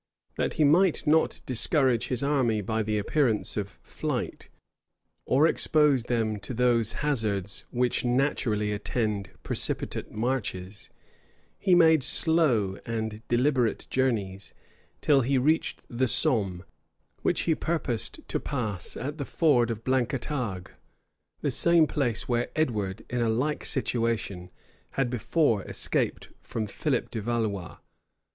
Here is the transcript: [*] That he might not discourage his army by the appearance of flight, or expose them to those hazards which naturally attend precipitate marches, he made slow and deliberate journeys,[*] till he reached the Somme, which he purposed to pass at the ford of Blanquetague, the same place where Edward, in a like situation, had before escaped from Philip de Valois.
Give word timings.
[*] 0.21 0.35
That 0.35 0.53
he 0.55 0.63
might 0.63 1.05
not 1.05 1.41
discourage 1.45 2.07
his 2.07 2.23
army 2.23 2.61
by 2.61 2.81
the 2.81 2.97
appearance 2.97 3.55
of 3.55 3.69
flight, 3.83 4.49
or 5.25 5.45
expose 5.45 6.05
them 6.05 6.39
to 6.39 6.55
those 6.55 6.91
hazards 7.05 7.65
which 7.69 8.03
naturally 8.03 8.71
attend 8.71 9.29
precipitate 9.43 10.09
marches, 10.11 10.89
he 11.59 11.75
made 11.75 12.01
slow 12.01 12.79
and 12.83 13.21
deliberate 13.27 13.85
journeys,[*] 13.91 14.55
till 15.01 15.21
he 15.21 15.37
reached 15.37 15.83
the 15.87 16.07
Somme, 16.07 16.63
which 17.21 17.41
he 17.41 17.53
purposed 17.53 18.21
to 18.27 18.39
pass 18.39 18.97
at 18.97 19.19
the 19.19 19.23
ford 19.23 19.69
of 19.69 19.83
Blanquetague, 19.83 20.71
the 21.41 21.51
same 21.51 21.85
place 21.85 22.27
where 22.27 22.49
Edward, 22.55 23.03
in 23.07 23.21
a 23.21 23.29
like 23.29 23.63
situation, 23.65 24.49
had 24.97 25.11
before 25.11 25.61
escaped 25.65 26.29
from 26.39 26.65
Philip 26.65 27.11
de 27.11 27.21
Valois. 27.21 27.77